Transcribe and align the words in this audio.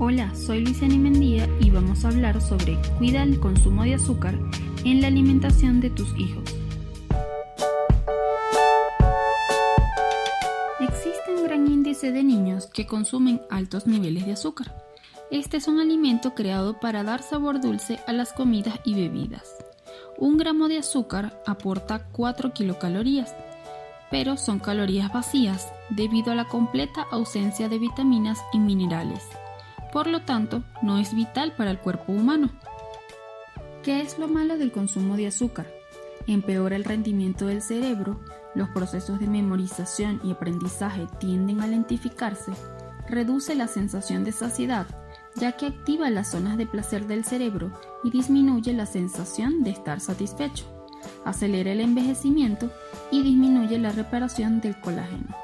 Hola, 0.00 0.32
soy 0.34 0.64
Luisiana 0.64 0.96
Mendía 0.96 1.48
y 1.60 1.70
vamos 1.70 2.04
a 2.04 2.08
hablar 2.08 2.40
sobre 2.40 2.78
cuida 2.98 3.24
el 3.24 3.40
consumo 3.40 3.82
de 3.82 3.94
azúcar 3.94 4.38
en 4.84 5.00
la 5.00 5.08
alimentación 5.08 5.80
de 5.80 5.90
tus 5.90 6.16
hijos. 6.16 6.44
Existe 10.78 11.34
un 11.36 11.42
gran 11.42 11.66
índice 11.66 12.12
de 12.12 12.22
niños 12.22 12.68
que 12.68 12.86
consumen 12.86 13.42
altos 13.50 13.88
niveles 13.88 14.24
de 14.24 14.32
azúcar. 14.32 14.72
Este 15.32 15.56
es 15.56 15.66
un 15.66 15.80
alimento 15.80 16.34
creado 16.34 16.78
para 16.78 17.02
dar 17.02 17.20
sabor 17.22 17.60
dulce 17.60 17.98
a 18.06 18.12
las 18.12 18.32
comidas 18.32 18.78
y 18.84 18.94
bebidas. 18.94 19.56
Un 20.16 20.38
gramo 20.38 20.68
de 20.68 20.78
azúcar 20.78 21.42
aporta 21.44 22.06
4 22.12 22.52
kilocalorías, 22.52 23.34
pero 24.10 24.36
son 24.36 24.58
calorías 24.58 25.12
vacías 25.12 25.72
debido 25.90 26.32
a 26.32 26.34
la 26.34 26.46
completa 26.46 27.06
ausencia 27.10 27.68
de 27.68 27.78
vitaminas 27.78 28.38
y 28.52 28.58
minerales. 28.58 29.24
Por 29.92 30.06
lo 30.06 30.22
tanto, 30.22 30.62
no 30.82 30.98
es 30.98 31.14
vital 31.14 31.52
para 31.56 31.70
el 31.70 31.78
cuerpo 31.78 32.12
humano. 32.12 32.50
¿Qué 33.82 34.02
es 34.02 34.18
lo 34.18 34.28
malo 34.28 34.58
del 34.58 34.72
consumo 34.72 35.16
de 35.16 35.28
azúcar? 35.28 35.66
Empeora 36.26 36.76
el 36.76 36.84
rendimiento 36.84 37.46
del 37.46 37.62
cerebro, 37.62 38.20
los 38.54 38.68
procesos 38.70 39.18
de 39.18 39.26
memorización 39.26 40.20
y 40.24 40.32
aprendizaje 40.32 41.06
tienden 41.18 41.60
a 41.60 41.66
lentificarse, 41.66 42.52
reduce 43.08 43.54
la 43.54 43.66
sensación 43.66 44.24
de 44.24 44.32
saciedad, 44.32 44.86
ya 45.36 45.52
que 45.52 45.66
activa 45.66 46.10
las 46.10 46.30
zonas 46.32 46.58
de 46.58 46.66
placer 46.66 47.06
del 47.06 47.24
cerebro 47.24 47.72
y 48.04 48.10
disminuye 48.10 48.72
la 48.74 48.84
sensación 48.84 49.62
de 49.62 49.70
estar 49.70 50.00
satisfecho, 50.00 50.66
acelera 51.24 51.72
el 51.72 51.80
envejecimiento 51.80 52.70
y 53.10 53.22
disminuye 53.22 53.78
la 53.78 53.92
reparación 53.92 54.60
del 54.60 54.78
colágeno. 54.80 55.34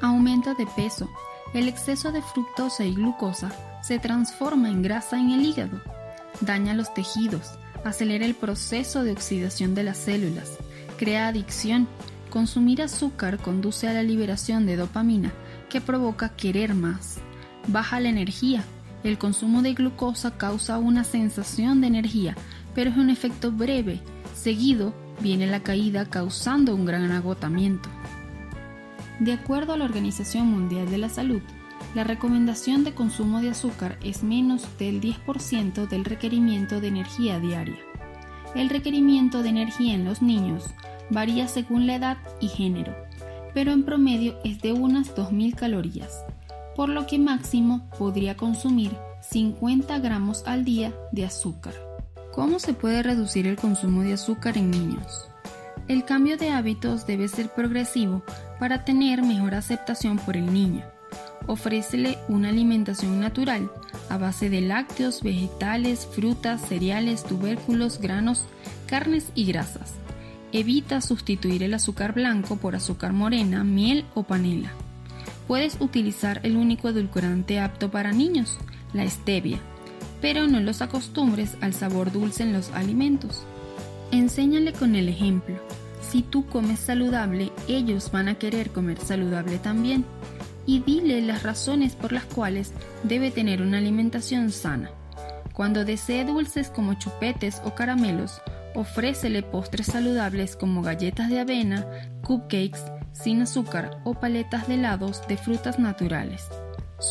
Aumento 0.00 0.54
de 0.54 0.66
peso. 0.66 1.08
El 1.54 1.68
exceso 1.68 2.10
de 2.10 2.20
fructosa 2.20 2.84
y 2.84 2.94
glucosa 2.94 3.52
se 3.82 3.98
transforma 3.98 4.68
en 4.68 4.82
grasa 4.82 5.18
en 5.20 5.30
el 5.30 5.44
hígado, 5.44 5.80
daña 6.40 6.74
los 6.74 6.92
tejidos, 6.94 7.52
acelera 7.84 8.24
el 8.24 8.34
proceso 8.34 9.04
de 9.04 9.12
oxidación 9.12 9.74
de 9.74 9.84
las 9.84 9.98
células, 9.98 10.58
crea 10.98 11.28
adicción. 11.28 11.86
Consumir 12.30 12.82
azúcar 12.82 13.38
conduce 13.38 13.86
a 13.86 13.92
la 13.92 14.02
liberación 14.02 14.66
de 14.66 14.76
dopamina 14.76 15.32
que 15.68 15.80
provoca 15.80 16.30
querer 16.30 16.74
más. 16.74 17.18
Baja 17.68 18.00
la 18.00 18.08
energía. 18.08 18.64
El 19.04 19.18
consumo 19.18 19.62
de 19.62 19.74
glucosa 19.74 20.36
causa 20.36 20.78
una 20.78 21.04
sensación 21.04 21.80
de 21.80 21.86
energía, 21.86 22.36
pero 22.74 22.90
es 22.90 22.96
un 22.96 23.10
efecto 23.10 23.52
breve. 23.52 24.00
Seguido 24.34 24.92
viene 25.20 25.46
la 25.46 25.62
caída 25.62 26.04
causando 26.10 26.74
un 26.74 26.84
gran 26.84 27.12
agotamiento. 27.12 27.88
De 29.20 29.32
acuerdo 29.32 29.72
a 29.72 29.76
la 29.76 29.84
Organización 29.84 30.48
Mundial 30.48 30.90
de 30.90 30.98
la 30.98 31.08
Salud, 31.08 31.40
la 31.94 32.02
recomendación 32.04 32.82
de 32.82 32.94
consumo 32.94 33.40
de 33.40 33.50
azúcar 33.50 33.96
es 34.02 34.24
menos 34.24 34.66
del 34.78 35.00
10% 35.00 35.88
del 35.88 36.04
requerimiento 36.04 36.80
de 36.80 36.88
energía 36.88 37.38
diaria. 37.38 37.78
El 38.56 38.68
requerimiento 38.68 39.42
de 39.42 39.50
energía 39.50 39.94
en 39.94 40.04
los 40.04 40.20
niños 40.20 40.64
varía 41.10 41.46
según 41.46 41.86
la 41.86 41.94
edad 41.94 42.18
y 42.40 42.48
género, 42.48 42.94
pero 43.54 43.72
en 43.72 43.84
promedio 43.84 44.36
es 44.44 44.60
de 44.60 44.72
unas 44.72 45.14
2.000 45.14 45.54
calorías, 45.54 46.24
por 46.74 46.88
lo 46.88 47.06
que 47.06 47.18
máximo 47.18 47.88
podría 47.98 48.36
consumir 48.36 48.90
50 49.20 50.00
gramos 50.00 50.42
al 50.46 50.64
día 50.64 50.92
de 51.12 51.24
azúcar. 51.24 51.93
¿Cómo 52.34 52.58
se 52.58 52.74
puede 52.74 53.04
reducir 53.04 53.46
el 53.46 53.54
consumo 53.54 54.02
de 54.02 54.14
azúcar 54.14 54.58
en 54.58 54.72
niños? 54.72 55.28
El 55.86 56.04
cambio 56.04 56.36
de 56.36 56.50
hábitos 56.50 57.06
debe 57.06 57.28
ser 57.28 57.48
progresivo 57.48 58.24
para 58.58 58.84
tener 58.84 59.22
mejor 59.22 59.54
aceptación 59.54 60.18
por 60.18 60.36
el 60.36 60.52
niño. 60.52 60.84
Ofrécele 61.46 62.18
una 62.26 62.48
alimentación 62.48 63.20
natural 63.20 63.70
a 64.08 64.18
base 64.18 64.50
de 64.50 64.62
lácteos, 64.62 65.22
vegetales, 65.22 66.08
frutas, 66.10 66.60
cereales, 66.60 67.22
tubérculos, 67.22 68.00
granos, 68.00 68.46
carnes 68.86 69.30
y 69.36 69.44
grasas. 69.44 69.92
Evita 70.50 71.00
sustituir 71.02 71.62
el 71.62 71.74
azúcar 71.74 72.14
blanco 72.14 72.56
por 72.56 72.74
azúcar 72.74 73.12
morena, 73.12 73.62
miel 73.62 74.06
o 74.14 74.24
panela. 74.24 74.72
Puedes 75.46 75.76
utilizar 75.80 76.40
el 76.42 76.56
único 76.56 76.88
edulcorante 76.88 77.60
apto 77.60 77.92
para 77.92 78.10
niños, 78.10 78.58
la 78.92 79.08
stevia, 79.08 79.60
pero 80.20 80.46
no 80.46 80.60
los 80.60 80.82
acostumbres 80.82 81.56
al 81.60 81.74
sabor 81.74 82.12
dulce 82.12 82.42
en 82.42 82.52
los 82.52 82.70
alimentos. 82.70 83.42
Enséñale 84.10 84.72
con 84.72 84.94
el 84.94 85.08
ejemplo. 85.08 85.56
Si 86.00 86.22
tú 86.22 86.46
comes 86.46 86.80
saludable, 86.80 87.50
ellos 87.68 88.10
van 88.12 88.28
a 88.28 88.34
querer 88.36 88.70
comer 88.70 88.98
saludable 88.98 89.58
también 89.58 90.04
y 90.66 90.80
dile 90.80 91.20
las 91.22 91.42
razones 91.42 91.94
por 91.94 92.12
las 92.12 92.24
cuales 92.24 92.72
debe 93.02 93.30
tener 93.30 93.62
una 93.62 93.78
alimentación 93.78 94.50
sana. 94.50 94.90
Cuando 95.52 95.84
desee 95.84 96.24
dulces 96.24 96.70
como 96.70 96.94
chupetes 96.94 97.60
o 97.64 97.74
caramelos, 97.74 98.40
ofrécele 98.74 99.42
postres 99.42 99.86
saludables 99.86 100.56
como 100.56 100.82
galletas 100.82 101.28
de 101.28 101.40
avena, 101.40 101.86
cupcakes 102.22 102.80
sin 103.12 103.42
azúcar 103.42 103.98
o 104.04 104.14
paletas 104.14 104.66
de 104.68 104.74
helados 104.74 105.26
de 105.28 105.36
frutas 105.36 105.78
naturales. 105.78 106.48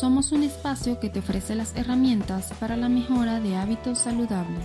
Somos 0.00 0.32
un 0.32 0.42
espacio 0.42 0.98
que 0.98 1.08
te 1.08 1.20
ofrece 1.20 1.54
las 1.54 1.76
herramientas 1.76 2.52
para 2.58 2.76
la 2.76 2.88
mejora 2.88 3.38
de 3.38 3.54
hábitos 3.54 3.98
saludables. 3.98 4.64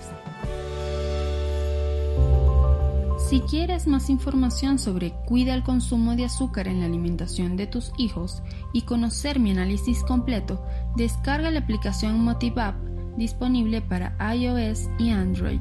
Si 3.30 3.42
quieres 3.42 3.86
más 3.86 4.10
información 4.10 4.80
sobre 4.80 5.12
cuida 5.28 5.54
el 5.54 5.62
consumo 5.62 6.16
de 6.16 6.26
azúcar 6.26 6.68
en 6.68 6.80
la 6.80 6.88
alimentación 6.88 7.58
de 7.58 7.68
tus 7.68 7.92
hijos 8.00 8.42
y 8.74 8.82
conocer 8.82 9.40
mi 9.40 9.52
análisis 9.52 10.02
completo, 10.02 10.66
descarga 10.96 11.52
la 11.52 11.60
aplicación 11.60 12.20
MotiveApp 12.24 12.76
disponible 13.16 13.84
para 13.84 14.18
iOS 14.34 14.90
y 14.98 15.12
Android. 15.12 15.60